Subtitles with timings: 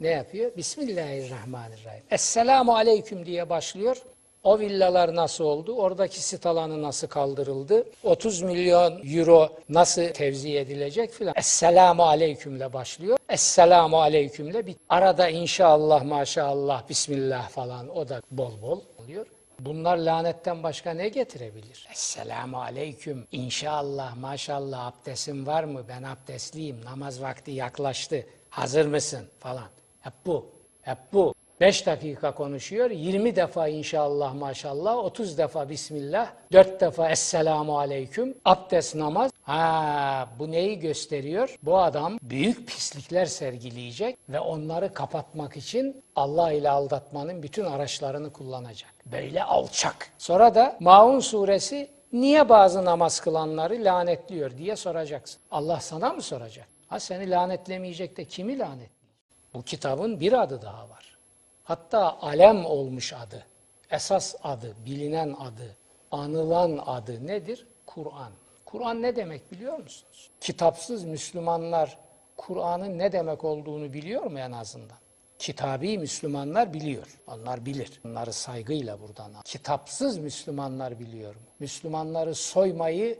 [0.00, 0.56] Ne yapıyor?
[0.56, 2.02] Bismillahirrahmanirrahim.
[2.10, 3.96] Esselamu aleyküm diye başlıyor.
[4.44, 5.74] O villalar nasıl oldu?
[5.76, 7.86] Oradaki sit alanı nasıl kaldırıldı?
[8.04, 11.34] 30 milyon euro nasıl tevzi edilecek filan.
[11.36, 13.18] Esselamu aleykümle başlıyor.
[13.28, 14.78] Esselamu aleykümle bit.
[14.88, 19.26] Arada inşallah maşallah bismillah falan o da bol bol oluyor.
[19.60, 21.88] Bunlar lanetten başka ne getirebilir?
[21.92, 23.26] Esselamu aleyküm.
[23.32, 25.82] İnşallah maşallah abdestin var mı?
[25.88, 26.84] Ben abdestliyim.
[26.84, 28.26] Namaz vakti yaklaştı.
[28.50, 29.26] Hazır mısın?
[29.40, 29.66] Falan.
[30.06, 30.46] Hep bu.
[30.82, 31.34] Hep bu.
[31.60, 38.94] 5 dakika konuşuyor, 20 defa inşallah maşallah, 30 defa bismillah, 4 defa esselamu aleyküm, abdest
[38.94, 39.30] namaz.
[39.42, 41.58] Ha, bu neyi gösteriyor?
[41.62, 48.90] Bu adam büyük pislikler sergileyecek ve onları kapatmak için Allah ile aldatmanın bütün araçlarını kullanacak.
[49.06, 50.10] Böyle alçak.
[50.18, 55.40] Sonra da Maun suresi niye bazı namaz kılanları lanetliyor diye soracaksın.
[55.50, 56.66] Allah sana mı soracak?
[56.88, 58.95] Ha seni lanetlemeyecek de kimi lanetleyecek?
[59.54, 61.16] Bu kitabın bir adı daha var.
[61.64, 63.46] Hatta alem olmuş adı.
[63.90, 65.76] Esas adı, bilinen adı,
[66.10, 67.66] anılan adı nedir?
[67.86, 68.32] Kur'an.
[68.64, 70.30] Kur'an ne demek biliyor musunuz?
[70.40, 71.98] Kitapsız Müslümanlar
[72.36, 74.96] Kur'an'ın ne demek olduğunu biliyor mu en azından?
[75.38, 77.18] Kitabi Müslümanlar biliyor.
[77.26, 78.00] Onlar bilir.
[78.04, 79.42] Bunları saygıyla buradan al.
[79.44, 81.40] Kitapsız Müslümanlar biliyor mu?
[81.58, 83.18] Müslümanları soymayı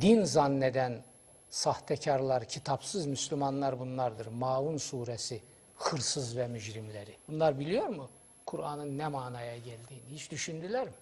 [0.00, 1.02] din zanneden
[1.50, 4.26] sahtekarlar, kitapsız Müslümanlar bunlardır.
[4.26, 5.40] Maun suresi
[5.78, 7.16] hırsız ve mücrimleri.
[7.28, 8.08] Bunlar biliyor mu?
[8.46, 10.92] Kur'an'ın ne manaya geldiğini hiç düşündüler mi?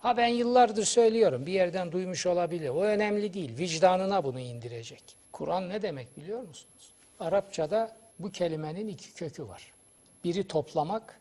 [0.00, 1.46] Ha ben yıllardır söylüyorum.
[1.46, 2.68] Bir yerden duymuş olabilir.
[2.68, 3.58] O önemli değil.
[3.58, 5.02] Vicdanına bunu indirecek.
[5.32, 6.92] Kur'an ne demek biliyor musunuz?
[7.20, 9.72] Arapçada bu kelimenin iki kökü var.
[10.24, 11.20] Biri toplamak,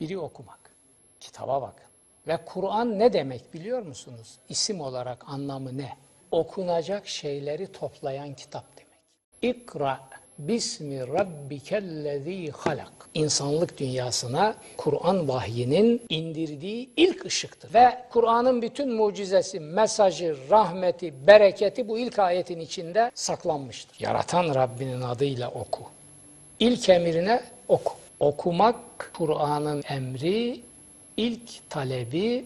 [0.00, 0.58] biri okumak.
[1.20, 1.86] Kitaba bakın.
[2.28, 4.38] Ve Kur'an ne demek biliyor musunuz?
[4.48, 5.96] İsim olarak anlamı ne?
[6.30, 9.56] Okunacak şeyleri toplayan kitap demek.
[9.56, 10.00] İkra
[10.38, 12.92] Bismi rabbikellezî halak.
[13.14, 17.74] İnsanlık dünyasına Kur'an vahyinin indirdiği ilk ışıktır.
[17.74, 24.00] Ve Kur'an'ın bütün mucizesi, mesajı, rahmeti, bereketi bu ilk ayetin içinde saklanmıştır.
[24.00, 25.82] Yaratan Rabbinin adıyla oku.
[26.60, 27.92] İlk emrine oku.
[28.20, 28.76] Okumak
[29.14, 30.60] Kur'an'ın emri,
[31.16, 32.44] ilk talebi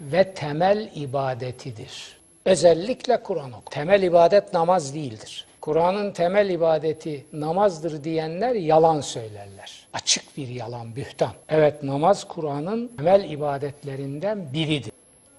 [0.00, 2.16] ve temel ibadetidir.
[2.44, 3.70] Özellikle Kur'an oku.
[3.70, 5.46] Temel ibadet namaz değildir.
[5.62, 9.86] Kur'an'ın temel ibadeti namazdır diyenler yalan söylerler.
[9.92, 11.32] Açık bir yalan, bühtan.
[11.48, 14.92] Evet namaz Kur'an'ın temel ibadetlerinden biridir.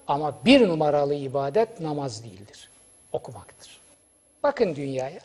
[0.06, 2.70] Ama bir numaralı ibadet namaz değildir.
[3.12, 3.80] Okumaktır.
[4.42, 5.20] Bakın dünyaya.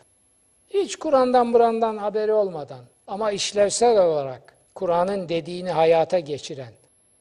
[0.70, 6.74] Hiç Kur'an'dan burandan haberi olmadan ama işlevsel olarak Kur'an'ın dediğini hayata geçiren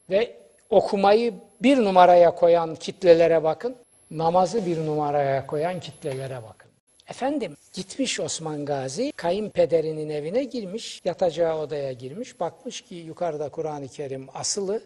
[0.09, 0.35] ve
[0.69, 3.75] okumayı bir numaraya koyan kitlelere bakın.
[4.11, 6.68] Namazı bir numaraya koyan kitlelere bakın.
[7.09, 12.39] Efendim gitmiş Osman Gazi kayınpederinin evine girmiş, yatacağı odaya girmiş.
[12.39, 14.81] Bakmış ki yukarıda Kur'an-ı Kerim asılı.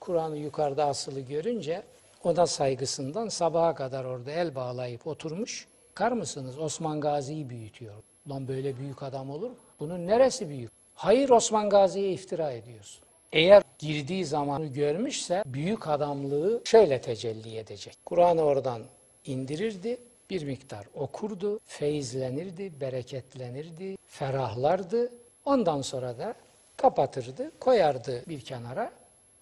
[0.00, 1.82] Kur'an'ı yukarıda asılı görünce
[2.24, 5.66] ona saygısından sabaha kadar orada el bağlayıp oturmuş.
[5.90, 7.94] Bakar mısınız Osman Gazi'yi büyütüyor.
[8.30, 9.56] Lan böyle büyük adam olur mu?
[9.80, 10.70] Bunun neresi büyük?
[10.94, 13.02] Hayır Osman Gazi'ye iftira ediyorsun.
[13.32, 17.94] Eğer girdiği zamanı görmüşse büyük adamlığı şöyle tecelli edecek.
[18.04, 18.82] Kur'an'ı oradan
[19.24, 19.98] indirirdi,
[20.30, 25.12] bir miktar okurdu, feyizlenirdi, bereketlenirdi, ferahlardı.
[25.44, 26.34] Ondan sonra da
[26.76, 28.92] kapatırdı, koyardı bir kenara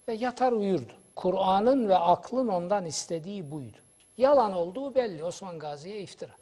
[0.09, 0.93] ve yatar uyurdu.
[1.17, 3.77] Kur'an'ın ve aklın ondan istediği buydu.
[4.17, 6.33] Yalan olduğu belli Osman Gazi'ye iftira.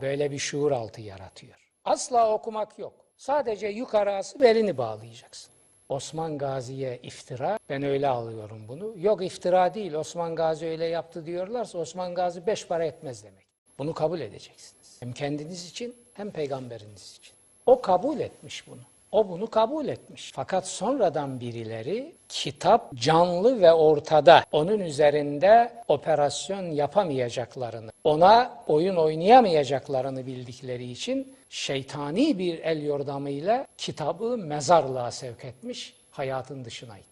[0.00, 1.54] Böyle bir şuur altı yaratıyor.
[1.84, 2.92] Asla okumak yok.
[3.16, 5.52] Sadece yukarı asıp elini bağlayacaksın.
[5.88, 8.94] Osman Gazi'ye iftira, ben öyle alıyorum bunu.
[8.96, 13.49] Yok iftira değil, Osman Gazi öyle yaptı diyorlarsa Osman Gazi beş para etmez demek.
[13.80, 14.96] Bunu kabul edeceksiniz.
[15.00, 17.34] Hem kendiniz için hem peygamberiniz için.
[17.66, 18.80] O kabul etmiş bunu.
[19.12, 20.32] O bunu kabul etmiş.
[20.34, 30.90] Fakat sonradan birileri kitap canlı ve ortada onun üzerinde operasyon yapamayacaklarını, ona oyun oynayamayacaklarını bildikleri
[30.90, 37.09] için şeytani bir el yordamıyla kitabı mezarlığa sevk etmiş, hayatın dışına itmişler.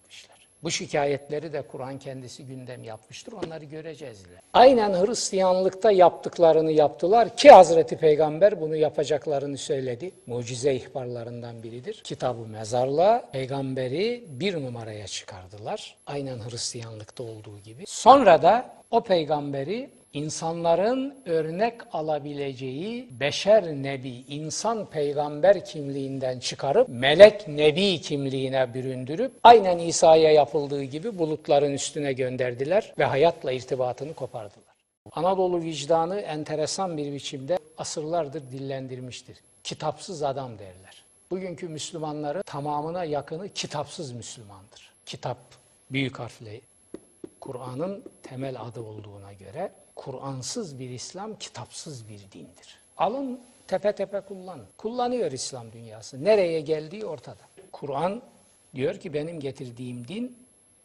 [0.63, 3.33] Bu şikayetleri de Kur'an kendisi gündem yapmıştır.
[3.33, 4.23] Onları göreceğiz.
[4.53, 10.13] Aynen Hristiyanlıkta yaptıklarını yaptılar ki Hazreti Peygamber bunu yapacaklarını söyledi.
[10.27, 12.01] Mucize ihbarlarından biridir.
[12.05, 15.97] Kitabı mezarla peygamberi bir numaraya çıkardılar.
[16.07, 17.85] Aynen Hristiyanlıkta olduğu gibi.
[17.87, 28.01] Sonra da o peygamberi insanların örnek alabileceği beşer nebi, insan peygamber kimliğinden çıkarıp melek nebi
[28.01, 34.69] kimliğine büründürüp aynen İsa'ya yapıldığı gibi bulutların üstüne gönderdiler ve hayatla irtibatını kopardılar.
[35.13, 39.37] Anadolu vicdanı enteresan bir biçimde asırlardır dillendirmiştir.
[39.65, 41.05] Kitapsız adam derler.
[41.31, 44.91] Bugünkü Müslümanları tamamına yakını kitapsız Müslümandır.
[45.07, 45.39] Kitap
[45.91, 46.61] büyük harfle
[47.41, 52.79] Kur'an'ın temel adı olduğuna göre Kur'ansız bir İslam kitapsız bir dindir.
[52.97, 54.67] Alın tepe tepe kullanın.
[54.77, 56.25] Kullanıyor İslam dünyası.
[56.25, 57.43] Nereye geldiği ortada.
[57.73, 58.23] Kur'an
[58.75, 60.37] diyor ki benim getirdiğim din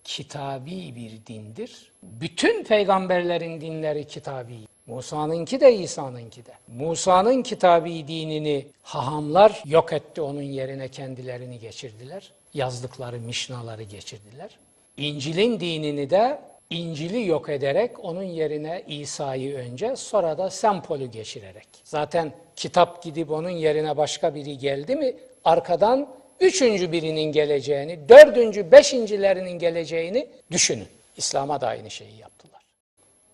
[0.04, 1.92] kitabi bir dindir.
[2.04, 4.58] Bütün peygamberlerin dinleri kitabi.
[4.88, 6.54] Musa'nınki de İsa'nınki de.
[6.68, 12.32] Musa'nın kitabi dinini hahamlar yok etti onun yerine kendilerini geçirdiler.
[12.54, 14.58] Yazdıkları mişnaları geçirdiler.
[14.98, 21.68] İncil'in dinini de İncil'i yok ederek onun yerine İsa'yı önce sonra da Sempol'ü geçirerek.
[21.84, 25.16] Zaten kitap gidip onun yerine başka biri geldi mi
[25.46, 26.08] arkadan
[26.40, 30.88] üçüncü birinin geleceğini, dördüncü, beşincilerinin geleceğini düşünün.
[31.18, 32.62] İslam'a da aynı şeyi yaptılar.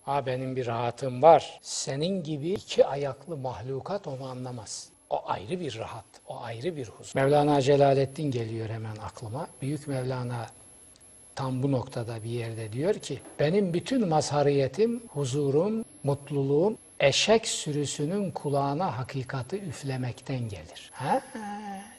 [0.01, 1.59] Ha benim bir rahatım var.
[1.61, 4.89] Senin gibi iki ayaklı mahlukat onu anlamaz.
[5.09, 7.11] O ayrı bir rahat, o ayrı bir huzur.
[7.15, 9.47] Mevlana Celaleddin geliyor hemen aklıma.
[9.61, 10.47] Büyük Mevlana
[11.39, 18.97] tam bu noktada bir yerde diyor ki benim bütün mazhariyetim, huzurum, mutluluğum eşek sürüsünün kulağına
[18.97, 20.91] hakikati üflemekten gelir.
[20.93, 21.21] Ha,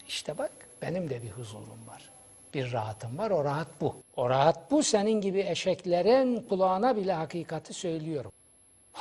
[0.08, 0.50] işte bak
[0.82, 2.10] benim de bir huzurum var.
[2.54, 3.96] Bir rahatım var, o rahat bu.
[4.16, 8.32] O rahat bu, senin gibi eşeklerin kulağına bile hakikati söylüyorum.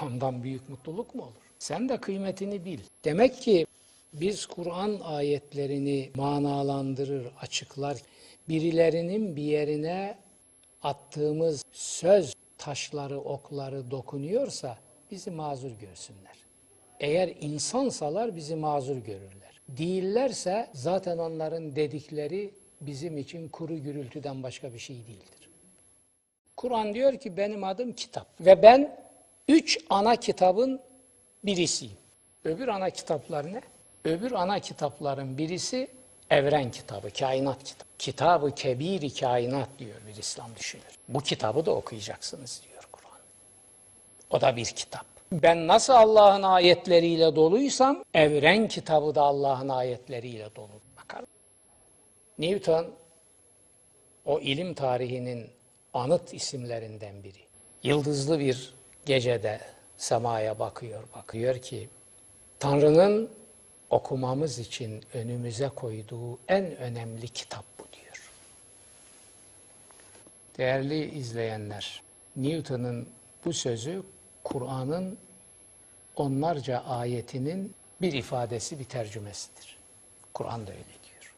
[0.01, 1.31] Ondan büyük mutluluk mu olur?
[1.59, 2.79] Sen de kıymetini bil.
[3.05, 3.65] Demek ki
[4.13, 7.97] biz Kur'an ayetlerini manalandırır, açıklar.
[8.49, 10.17] Birilerinin bir yerine
[10.83, 14.77] attığımız söz taşları, okları dokunuyorsa
[15.11, 16.35] bizi mazur görsünler.
[16.99, 19.61] Eğer insansalar bizi mazur görürler.
[19.69, 25.49] Değillerse zaten onların dedikleri bizim için kuru gürültüden başka bir şey değildir.
[26.57, 28.99] Kur'an diyor ki benim adım kitap ve ben
[29.47, 30.79] üç ana kitabın
[31.43, 31.97] birisiyim.
[32.43, 33.61] Öbür ana kitaplar ne?
[34.05, 35.87] Öbür ana kitapların birisi
[36.29, 37.89] evren kitabı, kainat kitabı.
[37.99, 40.85] Kitabı kebiri kainat diyor bir İslam düşünür.
[41.09, 43.19] Bu kitabı da okuyacaksınız diyor Kur'an.
[44.29, 45.05] O da bir kitap.
[45.31, 50.69] Ben nasıl Allah'ın ayetleriyle doluysam evren kitabı da Allah'ın ayetleriyle dolu.
[50.97, 51.25] Bakar.
[52.39, 52.87] Newton
[54.25, 55.49] o ilim tarihinin
[55.93, 57.39] anıt isimlerinden biri.
[57.83, 58.73] Yıldızlı bir
[59.05, 59.59] gecede
[59.97, 61.89] semaya bakıyor, bakıyor ki
[62.59, 63.29] Tanrı'nın
[63.89, 68.31] okumamız için önümüze koyduğu en önemli kitap bu diyor.
[70.57, 72.01] Değerli izleyenler,
[72.35, 73.09] Newton'un
[73.45, 74.03] bu sözü
[74.43, 75.17] Kur'an'ın
[76.15, 79.77] onlarca ayetinin bir ifadesi, bir tercümesidir.
[80.33, 81.33] Kur'an da öyle diyor.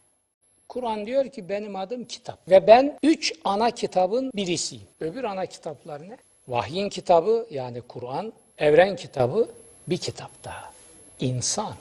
[0.68, 4.86] Kur'an diyor ki benim adım kitap ve ben üç ana kitabın birisiyim.
[5.00, 6.16] Öbür ana kitaplar ne?
[6.48, 9.48] Vahyin kitabı yani Kur'an, evren kitabı
[9.88, 10.72] bir kitap daha.
[11.20, 11.74] İnsan.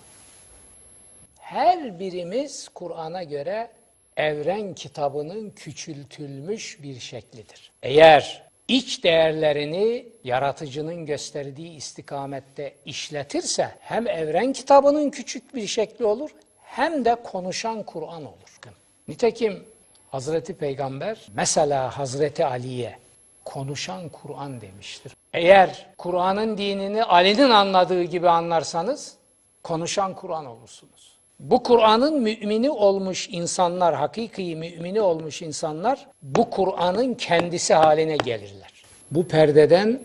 [1.52, 3.70] Her birimiz Kur'an'a göre
[4.18, 7.72] evren kitabının küçültülmüş bir şeklidir.
[7.84, 16.30] Eğer iç değerlerini yaratıcının gösterdiği istikamette işletirse hem evren kitabının küçük bir şekli olur
[16.64, 18.60] hem de konuşan Kur'an olur.
[19.08, 19.64] Nitekim
[20.12, 23.00] Hazreti Peygamber mesela Hazreti Ali'ye
[23.46, 25.14] konuşan Kur'an demiştir.
[25.34, 29.16] Eğer Kur'an'ın dinini Ali'nin anladığı gibi anlarsanız
[29.64, 31.11] konuşan Kur'an olursunuz.
[31.42, 38.84] Bu Kur'an'ın mümini olmuş insanlar, hakiki mümini olmuş insanlar bu Kur'an'ın kendisi haline gelirler.
[39.12, 40.00] Bu perdeden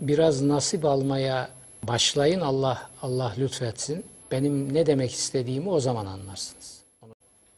[0.00, 1.48] biraz nasip almaya
[1.82, 4.04] başlayın Allah Allah lütfetsin.
[4.30, 6.82] Benim ne demek istediğimi o zaman anlarsınız.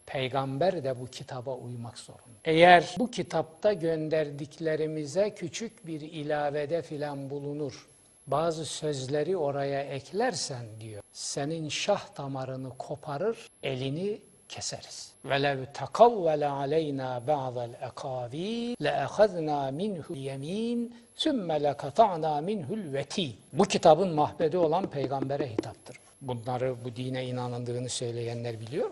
[0.06, 2.38] Peygamber de bu kitaba uymak zorunda.
[2.44, 7.86] Eğer bu kitapta gönderdiklerimize küçük bir ilavede filan bulunur,
[8.30, 15.12] bazı sözleri oraya eklersen diyor, senin şah damarını koparır, elini keseriz.
[15.24, 20.80] وَلَوْ تَقَوَّلَ عَلَيْنَا بَعْضَ الْاَقَاوِيلِ لَأَخَذْنَا مِنْهُ الْيَم۪ينَ
[21.22, 25.96] ثُمَّ لَقَطَعْنَا مِنْهُ الْوَت۪ينَ Bu kitabın mahbedi olan peygambere hitaptır.
[26.20, 28.90] Bunları bu dine inanıldığını söyleyenler biliyor.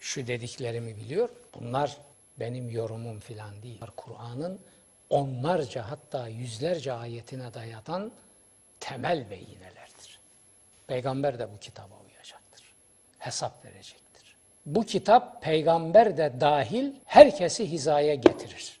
[0.00, 1.28] Şu dediklerimi biliyor.
[1.60, 1.96] Bunlar
[2.40, 3.80] benim yorumum filan değil.
[3.96, 4.58] Kur'an'ın
[5.10, 8.12] onlarca hatta yüzlerce ayetine dayatan
[8.84, 10.18] temel beyinelerdir.
[10.86, 12.62] Peygamber de bu kitaba uyacaktır.
[13.18, 14.36] Hesap verecektir.
[14.66, 18.80] Bu kitap peygamber de dahil herkesi hizaya getirir.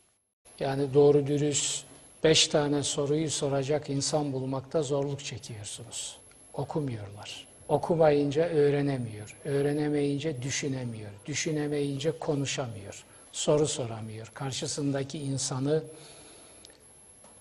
[0.60, 1.84] Yani doğru dürüst
[2.24, 6.18] beş tane soruyu soracak insan bulmakta zorluk çekiyorsunuz.
[6.54, 7.46] Okumuyorlar.
[7.68, 9.36] Okumayınca öğrenemiyor.
[9.44, 11.10] Öğrenemeyince düşünemiyor.
[11.26, 13.04] Düşünemeyince konuşamıyor.
[13.32, 14.30] Soru soramıyor.
[14.34, 15.82] Karşısındaki insanı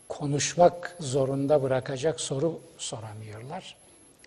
[0.09, 3.75] konuşmak zorunda bırakacak soru soramıyorlar.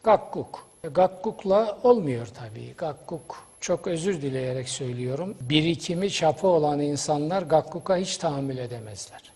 [0.03, 0.67] Gakkuk.
[0.83, 2.75] Gakkukla olmuyor tabii.
[2.79, 5.35] Gakkuk Çok özür dileyerek söylüyorum.
[5.41, 9.33] Birikimi çapı olan insanlar Gakkuk'a hiç tahammül edemezler.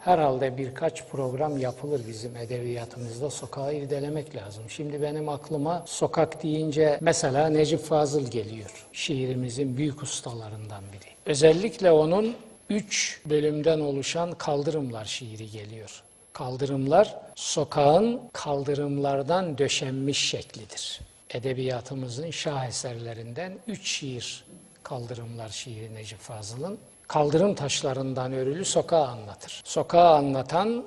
[0.00, 3.30] Herhalde birkaç program yapılır bizim edebiyatımızda.
[3.30, 4.64] Sokağı irdelemek lazım.
[4.68, 8.86] Şimdi benim aklıma sokak deyince mesela Necip Fazıl geliyor.
[8.92, 11.10] Şiirimizin büyük ustalarından biri.
[11.26, 12.34] Özellikle onun
[12.72, 16.02] üç bölümden oluşan Kaldırımlar şiiri geliyor.
[16.32, 21.00] Kaldırımlar sokağın kaldırımlardan döşenmiş şeklidir.
[21.30, 24.44] Edebiyatımızın şah eserlerinden üç şiir
[24.82, 29.62] Kaldırımlar şiiri Necip Fazıl'ın kaldırım taşlarından örülü sokağı anlatır.
[29.64, 30.84] Sokağı anlatan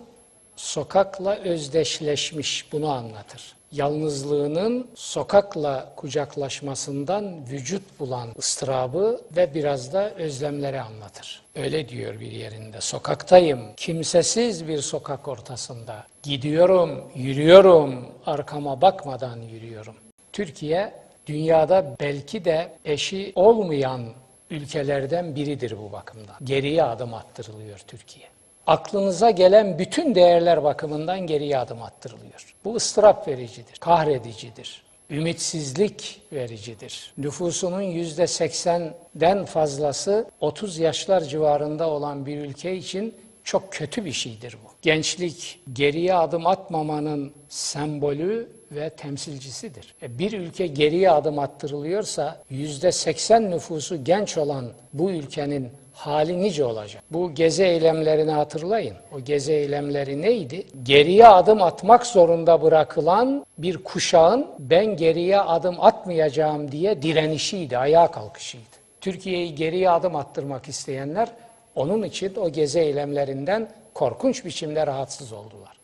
[0.56, 3.56] sokakla özdeşleşmiş bunu anlatır.
[3.72, 11.42] Yalnızlığının sokakla kucaklaşmasından vücut bulan ıstırabı ve biraz da özlemleri anlatır.
[11.56, 12.82] Öyle diyor bir yerinde.
[12.82, 16.04] Sokaktayım, kimsesiz bir sokak ortasında.
[16.24, 19.96] Gidiyorum, yürüyorum, arkama bakmadan yürüyorum.
[20.34, 20.94] Türkiye
[21.28, 24.04] dünyada belki de eşi olmayan
[24.50, 26.36] ülkelerden biridir bu bakımdan.
[26.44, 28.35] Geriye adım attırılıyor Türkiye.
[28.68, 32.56] Aklınıza gelen bütün değerler bakımından geriye adım attırılıyor.
[32.66, 37.14] Bu ıstırap vericidir, kahredicidir, ümitsizlik vericidir.
[37.18, 44.58] Nüfusunun yüzde seksenden fazlası 30 yaşlar civarında olan bir ülke için çok kötü bir şeydir
[44.66, 44.70] bu.
[44.82, 49.96] Gençlik geriye adım atmamanın sembolü ve temsilcisidir.
[50.02, 56.66] E bir ülke geriye adım attırılıyorsa yüzde seksen nüfusu genç olan bu ülkenin hali nice
[56.66, 57.04] olacak?
[57.12, 58.96] Bu gezi eylemlerini hatırlayın.
[59.16, 60.66] O gezi eylemleri neydi?
[60.84, 68.76] Geriye adım atmak zorunda bırakılan bir kuşağın ben geriye adım atmayacağım diye direnişiydi, ayağa kalkışıydı.
[69.02, 71.30] Türkiye'yi geriye adım attırmak isteyenler
[71.76, 75.76] onun için o gezi eylemlerinden korkunç biçimde rahatsız oldular.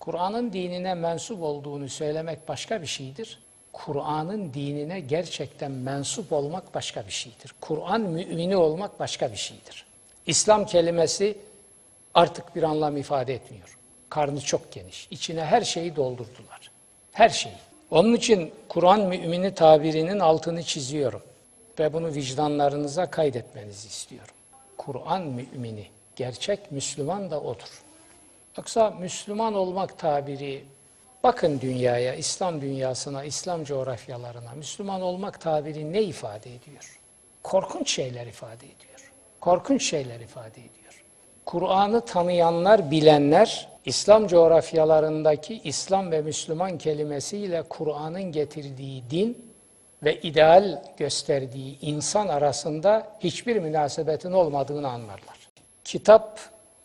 [0.00, 3.38] Kur'an'ın dinine mensup olduğunu söylemek başka bir şeydir.
[3.72, 7.54] Kur'an'ın dinine gerçekten mensup olmak başka bir şeydir.
[7.60, 9.86] Kur'an mümini olmak başka bir şeydir.
[10.26, 11.38] İslam kelimesi
[12.14, 13.78] artık bir anlam ifade etmiyor.
[14.10, 15.08] Karnı çok geniş.
[15.10, 16.70] İçine her şeyi doldurdular.
[17.12, 17.54] Her şeyi.
[17.90, 21.22] Onun için Kur'an mümini tabirinin altını çiziyorum.
[21.78, 24.34] Ve bunu vicdanlarınıza kaydetmenizi istiyorum.
[24.76, 25.86] Kur'an mümini,
[26.16, 27.82] gerçek Müslüman da odur.
[28.58, 30.64] Yoksa Müslüman olmak tabiri,
[31.22, 36.98] bakın dünyaya, İslam dünyasına, İslam coğrafyalarına, Müslüman olmak tabiri ne ifade ediyor?
[37.42, 39.12] Korkunç şeyler ifade ediyor.
[39.40, 41.04] Korkunç şeyler ifade ediyor.
[41.46, 49.52] Kur'an'ı tanıyanlar, bilenler, İslam coğrafyalarındaki İslam ve Müslüman kelimesiyle Kur'an'ın getirdiği din
[50.02, 55.48] ve ideal gösterdiği insan arasında hiçbir münasebetin olmadığını anlarlar.
[55.84, 56.40] Kitap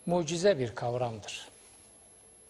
[0.06, 1.48] mucize bir kavramdır.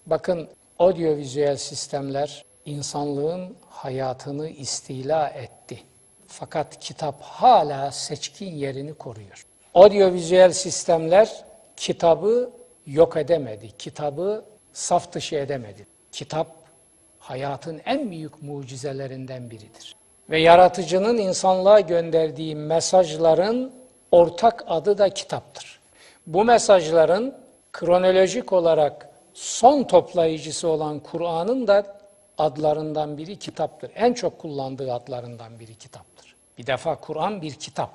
[0.07, 5.79] Bakın audiovizüel sistemler insanlığın hayatını istila etti.
[6.27, 9.47] Fakat kitap hala seçkin yerini koruyor.
[9.75, 11.45] Audiovizüel sistemler
[11.77, 12.51] kitabı
[12.87, 13.71] yok edemedi.
[13.79, 15.87] Kitabı saf dışı edemedi.
[16.13, 16.47] Kitap
[17.19, 19.97] hayatın en büyük mucizelerinden biridir.
[20.31, 23.73] Ve yaratıcının insanlığa gönderdiği mesajların
[24.11, 25.81] ortak adı da kitaptır.
[26.27, 27.35] Bu mesajların
[27.73, 29.08] kronolojik olarak
[29.39, 31.99] son toplayıcısı olan Kur'an'ın da
[32.39, 33.91] adlarından biri kitaptır.
[33.95, 36.35] En çok kullandığı adlarından biri kitaptır.
[36.59, 37.91] Bir defa Kur'an bir kitap.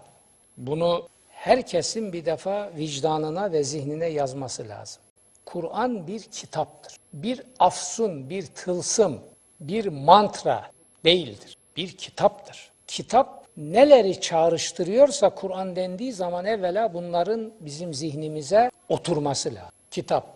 [0.57, 5.01] Bunu herkesin bir defa vicdanına ve zihnine yazması lazım.
[5.45, 6.97] Kur'an bir kitaptır.
[7.13, 9.19] Bir afsun, bir tılsım,
[9.59, 10.71] bir mantra
[11.05, 11.57] değildir.
[11.77, 12.71] Bir kitaptır.
[12.87, 19.71] Kitap neleri çağrıştırıyorsa Kur'an dendiği zaman evvela bunların bizim zihnimize oturması lazım.
[19.91, 20.32] Kitap,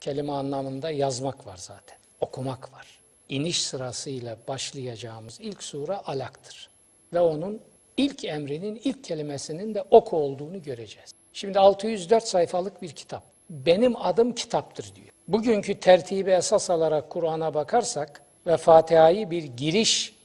[0.00, 3.00] kelime anlamında yazmak var zaten, okumak var.
[3.28, 6.70] İniş sırasıyla başlayacağımız ilk sure Alak'tır.
[7.12, 7.60] Ve onun
[7.96, 11.10] ilk emrinin, ilk kelimesinin de oku olduğunu göreceğiz.
[11.32, 13.22] Şimdi 604 sayfalık bir kitap.
[13.50, 15.08] Benim adım kitaptır diyor.
[15.28, 20.16] Bugünkü tertibi esas alarak Kur'an'a bakarsak ve Fatiha'yı bir giriş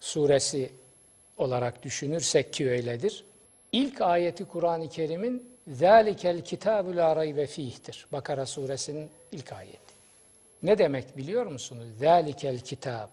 [0.00, 0.70] suresi
[1.38, 3.24] olarak düşünürsek ki öyledir.
[3.72, 8.05] İlk ayeti Kur'an-ı Kerim'in ذَٰلِكَ الْكِتَابُ لَا رَيْبَ ف۪يه'tir.
[8.11, 9.93] Bakara suresinin ilk ayeti.
[10.63, 11.87] Ne demek biliyor musunuz?
[12.01, 13.07] ذَٰلِكَ الْكِتَابُ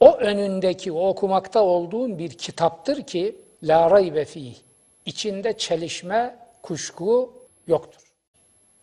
[0.00, 4.54] O önündeki, o okumakta olduğun bir kitaptır ki la raybe fih.
[5.06, 7.32] İçinde çelişme, kuşku
[7.66, 8.02] yoktur.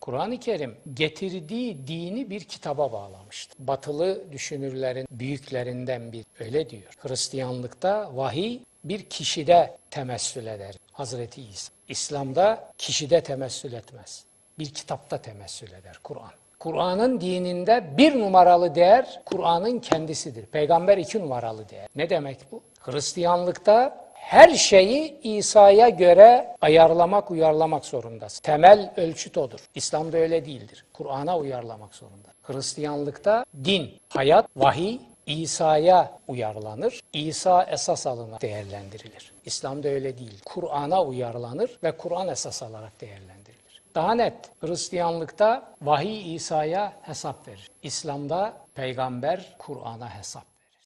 [0.02, 3.68] Kur'an-ı Kerim getirdiği dini bir kitaba bağlamıştır.
[3.68, 6.94] Batılı düşünürlerin büyüklerinden bir öyle diyor.
[6.98, 10.76] Hristiyanlıkta vahiy bir kişide temessül eder.
[10.92, 11.74] Hazreti İsa.
[11.89, 14.25] İslam'da kişide temessül etmez.
[14.59, 16.31] Bir kitapta temessül eder Kur'an.
[16.59, 20.47] Kur'an'ın dininde bir numaralı değer Kur'an'ın kendisidir.
[20.47, 21.89] Peygamber iki numaralı değer.
[21.97, 22.63] Ne demek bu?
[22.81, 28.43] Hristiyanlıkta Her şeyi İsa'ya göre ayarlamak, uyarlamak zorundasın.
[28.43, 29.61] Temel ölçüt odur.
[29.75, 30.85] İslam'da öyle değildir.
[30.93, 32.29] Kur'an'a uyarlamak zorunda.
[32.43, 37.01] Hristiyanlıkta din, hayat, vahiy İsa'ya uyarlanır.
[37.13, 39.33] İsa esas alınır, değerlendirilir.
[39.45, 40.41] İslam'da öyle değil.
[40.45, 43.83] Kur'an'a uyarlanır ve Kur'an esas alarak değerlendirilir.
[43.95, 47.71] Daha net, Hristiyanlıkta vahiy İsa'ya hesap verir.
[47.83, 50.48] İslam'da peygamber Kur'an'a hesap.